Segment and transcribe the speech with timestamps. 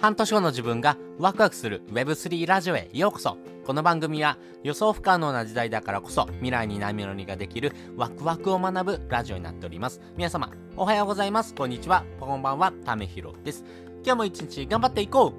[0.00, 3.36] 半年後の自分がワクワクする Web3 ラジオへようこそ。
[3.66, 10.00] この番組は予想不可能な時代だからこそ未来に波乗りができるワクワクを学ぶラジオになっております。
[10.16, 11.54] 皆様おはようございます。
[11.54, 12.06] こんにちは。
[12.18, 13.62] こんばんはためひろです。
[14.02, 15.34] 今日も一日頑張っていこ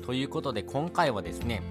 [0.00, 0.02] う。
[0.06, 1.62] ということで今回はですね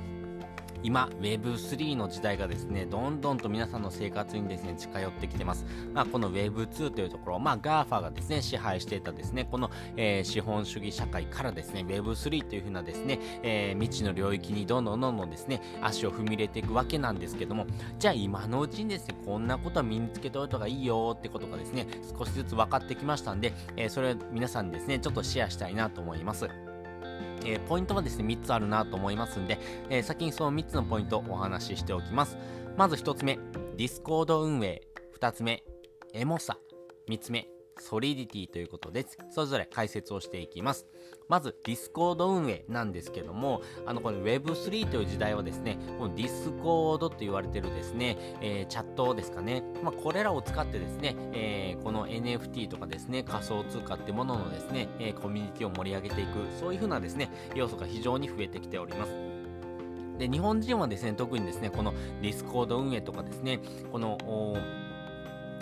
[0.83, 17.65] 今 Web3 の時代がですねどんどんと皆さんの生活にですね近寄ってきてます、まあ、この Web2 というところ、まあ、GAFA がですね支配していたですねこの、えー、資本主義社会からですね Web3 というふうなですね、えー、未知の領域にどんどんどんどんですね足を踏み入れていくわけなんですけども
[17.97, 26.72] じゃあ今のうちにですねこんなことは身につけておいた方がいいよってことがですね少しずつ分かってきましたんで、えー、それを皆さんにですねちょっとシェアしたいなと思います。
[27.45, 29.59] えー、ポイントはですね、3つあるなと思いますんで、
[29.89, 32.37] えー、先にその3つのポイントをお話ししておきます。
[32.77, 33.37] まず1つ目、
[33.77, 34.81] ディスコード運営。
[35.19, 35.63] 2つ目、
[36.13, 36.57] エモさ。
[37.09, 37.47] 3つ目、
[37.79, 40.85] Solidity ということで、それぞれ解説をしていきます。
[41.27, 59.33] まず、ディスコード運営なんですけども、あの、この Web3 という時代はですね、このディスコードと言われてるですね、えー、チャットですかね、まあ、これらを使ってですね、えー、この NFT とかですね、仮想通貨ってもののですね、えー、コミュニティを盛り上げていく、そういうふうなですね、要素が非常に増えてきております。
[60.17, 63.59] で、日本人はですね、特にですね、このディスコード運営とかですね、
[63.91, 64.17] この、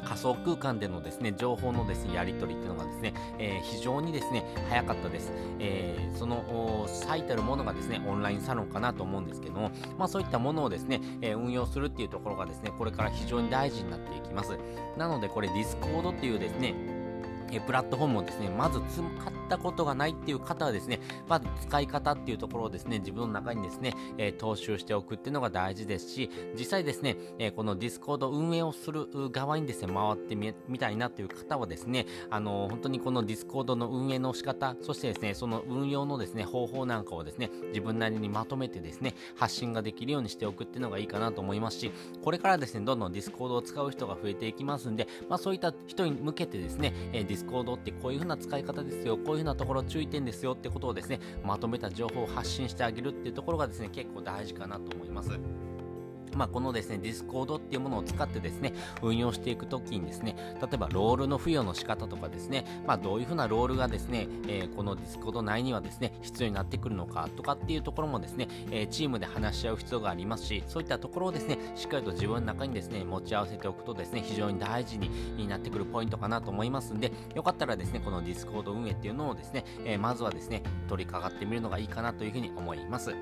[0.04, 5.32] 仮想空間でのですね、情報のですね、やり取りっていうのがですね、えー、非常にですね、早かったです。
[5.60, 14.58] えー、その、最たるものがですね、オンラインサロンかなと思うんですけども、まあそういったものをですね、えー、運用するっていうところがですね、これから非常に大事になっていきます。
[14.98, 17.01] なので、これディスコードっていうですね、
[17.52, 19.06] えプラットフォームをですね、まず使っ
[19.50, 41.92] たことがないっていう方はですね、まず使い方っていうところをですね、自分の中にですね、えー、踏襲しておくっていうのが大事ですし、実際ですね、えー、このディスコード運営をする側にですね、回ってみたいなという方はですね、あのー、本当にこのディスコードの運営の仕方、そしてですね、その運用のですね、方法なんかをですね、自分なりにまとめてですね、発信ができるようにしておくっていうのがいいかなと思いますし、
[42.24, 55.32] これからですね、どんどんディスコードを使う人が増えていきますんで、まあそういった人に向けてですね、えディスコードってこういう風な使い方ですよ、こういう風なところ注意点ですよってことをですね、まとめた情報を発信してあげるっていうところがですね、結構大事かなと思います。
[56.36, 83.16] まあ、このですね、ディスコードっていうものを使ってですね、運用していくときにですね、例えばロールの付与の仕方とかですね、まあ、どういうふうなロールがですね、えー、このディスコード内にはですね、必要になってくるのかとかっていうところもですね、えー、チームで話し合う必要がありますし、そういったところをですね、しっかりと自分の中にですね、持ち合わせておくとですね、非常に大事になってくるポイントかなと思いますんで、よかったらですね、このディスコード運営っていうのをですね、えー、まずはですね、取り掛かってみるのがいいかなというふうに思います。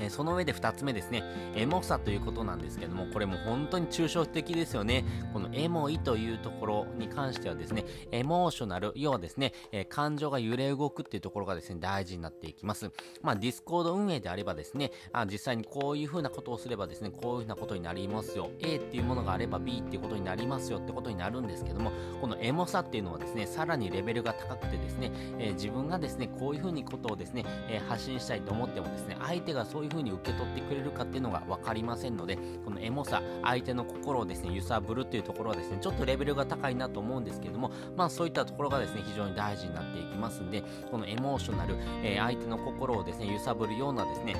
[0.00, 1.22] えその上で2つ目ですね、
[1.54, 5.04] エモさということなんですけども、これも本当に抽象的ですよね。
[5.32, 12.90] このエモいというところに関してはですね、エモーショナル、要はですね、え、感情が揺れ動くっていうところがですね、大事になっていきます。
[13.22, 18.50] まあ、ディスコード運営であればですね、あ実際にこういう風なことをすればですね、こういう風なことになりますよ。
[18.60, 44.36] A っていうものがあれば B っていうことになりますよってことになるんですけども、このエモさっていうのはですね、さらにレベルが高くてですね、えー、自分がですね、こういう風にことをですね、えー、発信したいと思ってもですね、相手がそういういう風に受け取ってくれるかっていうのが分かりませんので、このエモさ、相手の心をですね、揺さぶるっていうところはですね、ちょっとレベルが高いなと思うんですけども、まあそういったところがですね、非常に大事になっていきますんで、このエモーショナル、えー、相手の心をですね、揺さぶるようなですね、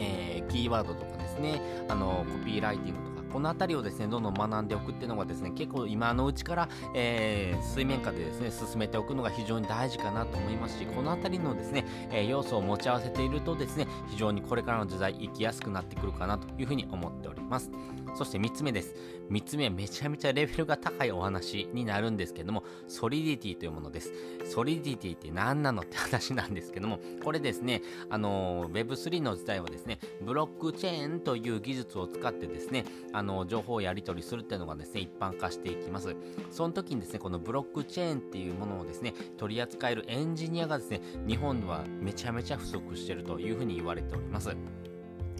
[0.00, 17.70] えー、キーワードとかですね、あの、コピーライティングとかこの辺りをですね、どんどん学んでおくっていうのがですね、結構今のうちから、えー、水面下でですね、進めておくのが非常に大事かなと思いますし、この辺りのですね、え、要素を持ち合わせているとですね、非常にこれからの時代生きやすくなってくるかなというふうに思っております。
[18.14, 18.94] そして3つ目です。
[19.30, 24.12] 3つ目はめちゃめちゃレベルが高いお話になるんですけども、ソリディティというものです。
[24.44, 36.16] ソリディティって何なのって話なんですけども、これですね、あの、Web3 の時代はですね、ブロックチェーンという技術を使ってですね、あの、情報をやり取りするっていうのがですね、一般化していきます。
[36.50, 44.50] その時にですね、このブロックチェーンっていうものをですね、取り扱えるエンジニアがですね、日本ではめちゃめちゃ不足してるというふうに言われております。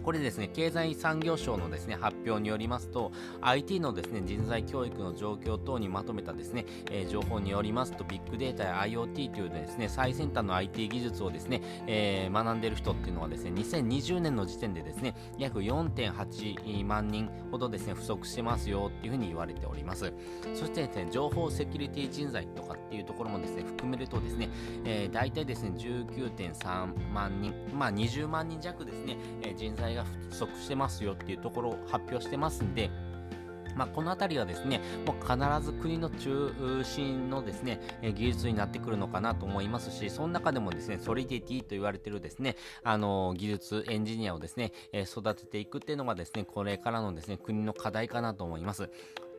[0.03, 3.11] これですね、経済産業省のですね、発表によりますと、
[3.41, 20.11] IT のですね、人材教育の状況等にまとめたですね、えー、情報によりますと、ビッグデータや IoT というですね、最先端の IT 技術をですね、えー、学んでいる人っていうのはですね、2020年の時点でですね、約4.8万人ほどですね、不足してますよっていうふうに言われております。
[20.53, 24.49] そしてですね、情報セキュリティ人材とかっていうところもですね、含めるとですね、
[24.83, 32.89] えー、大体ですね、19.3万人、まあ20万人弱ですね、えー、人材が不足してますよっていうところを発表してますんで、
[33.75, 48.89] まあ、この辺りはですね、もう必ず国の中心のですね、技術になってくるのかなと思いますし、その中でもですね、ソリディティと言われてるですね、あの技術、エンジニアをですね、育てていくっていうのがですね、これからのですね、国の課題かなと思います。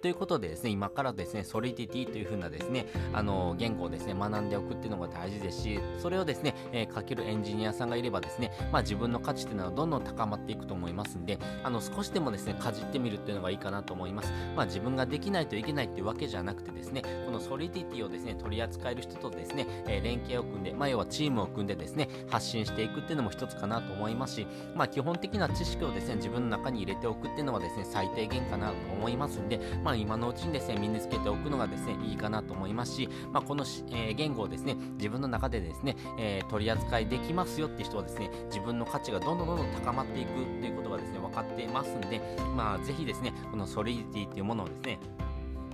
[0.05, 2.85] ということでですね、今からですね、ソリディティという風なですね、
[3.15, 14.31] あの、言語をですね、学んでおくっていうのが大事ですし、それをですね、えー、書けるエンジニアさんがいればですね、まあ自分の価値っていうのはどんどん高まっていくと思いますんで、あの、少しでもですね、かじってみるっていうのがいいかなと思います。
[14.55, 42.21] まあ自分ができないといけないっていうわけじゃなくてですね、このソリディティをですね、取り扱える人とですね、えー、連携を組んで、まあ要はチームを組んでですね、発信していくっていうのも一つかなと思いますし、まあ基本的な知識をですね、自分の中に入れておくっていうのはですね、最低限かなと思いますんで、まあ今のうちにですね、身につけておくのがですね、いいかなと思いますし、まあ、この、えー、言語をですね、自分の中でですね、えー、取り扱いできますよって人はですね、自分の価値がどんどんどんどん高まっていくっていうことがですね、分かっていますんで、
[42.57, 44.99] まあ、ぜひですね、この Solidity っていうものをですね、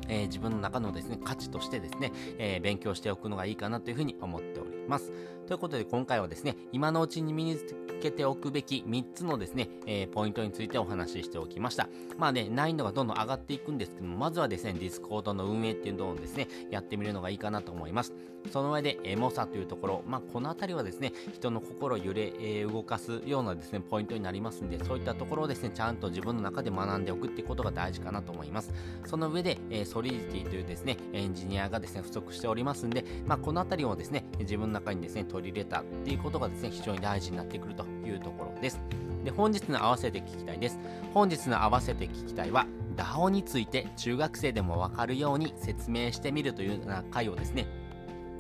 [0.09, 5.13] えー、自分の中のですね、価値としてですね、えー、勉強しておくのがいいかなというふうに思っております。
[5.47, 11.89] ということで今回はですね、今のうちに身につけておくべき3つのですね、えー、ポイントについてお話ししておきました。
[12.19, 18.13] まあね、難易度がどんどん上がっていくんですけども、まずはですね、ディスコードの運営っていうのをですね、やってみるのがいいかなと思います。
[18.51, 28.73] その上で、エモさというところ、まあこのあたりはですね、人の心を揺れ、えー、動かすようなですね、ポイントになりますんで、そういったところをですね、ちゃんと自分の中で学んでおくってことが大事かなと思います。
[29.05, 38.81] その上で、えー、ソリディティというですね、エンジニアがですね、不足しておりますんで、まあこのあたりをですね、自分の中にですね、取り入れたっていうことがですね、非常に大事になってくるというところです。
[39.25, 40.79] で、本日の合わせて聞きたいです。
[41.13, 42.67] 本日の合わせて聞きたいは、
[42.97, 47.67] DAO について中学生でもわかるように説明してみるというような回をですね、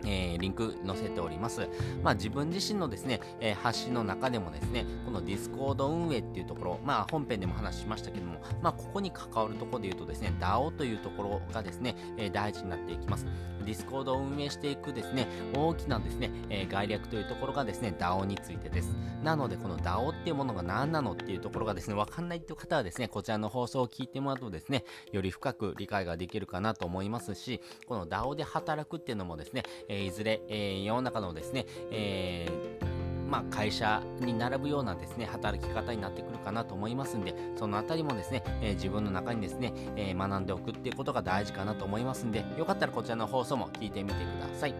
[0.04, 1.68] えー、リンク載せております。
[2.02, 13.26] まあ自分自身のですね、えー、発信の中でもですね、この Discord 運営っていうところ、まあ本編でも話しましたけども、まあここに関わるところで言うとですね、DAO というところがですね、えー、大事になっていきます。
[13.64, 18.94] Discord を運営していくですね、大きなですね、え概略というところがですね、DAO についてです。
[19.22, 44.74] なのでこの DAO っていうものが何なのっていうところがですね、わかんないっていう方はですね、こちらの放送を聞いてもらうとですね、より深く理解ができるかなと思いますし、この DAO で働くっていうのもですね、えいずれ、えー、世の中のですね、えー、まあ、会社に並ぶようなですね、働き方になってくるかなと思いますんで、そのあたりもですね、えー、自分の中にですね、えー、学んでおくっていうことが大事かなと思いますんで、よかったらこちらの放送も聞いてみてください。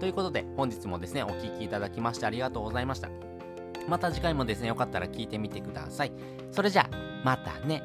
[0.00, 3.37] ということで、本日もですね、お聴きいただきましてありがとうございました。
[3.88, 6.12] また次回もですね、よかったら聞いてみてください。
[6.52, 7.82] それじゃあ、またね。